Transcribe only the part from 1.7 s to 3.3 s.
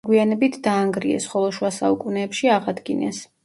საუკუნეებში აღადგინეს.